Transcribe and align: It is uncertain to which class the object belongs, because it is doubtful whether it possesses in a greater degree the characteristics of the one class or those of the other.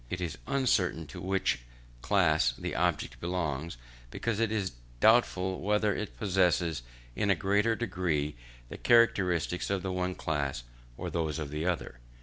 It 0.09 0.19
is 0.19 0.39
uncertain 0.47 1.05
to 1.05 1.21
which 1.21 1.59
class 2.01 2.53
the 2.53 2.73
object 2.73 3.19
belongs, 3.19 3.77
because 4.09 4.39
it 4.39 4.51
is 4.51 4.71
doubtful 4.99 5.61
whether 5.61 5.95
it 5.95 6.17
possesses 6.17 6.81
in 7.15 7.29
a 7.29 7.35
greater 7.35 7.75
degree 7.75 8.35
the 8.69 8.77
characteristics 8.79 9.69
of 9.69 9.83
the 9.83 9.91
one 9.91 10.15
class 10.15 10.63
or 10.97 11.11
those 11.11 11.37
of 11.37 11.51
the 11.51 11.67
other. 11.67 11.99